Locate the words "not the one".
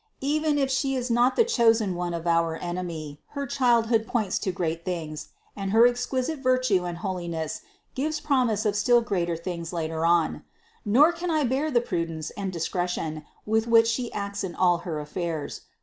1.11-1.47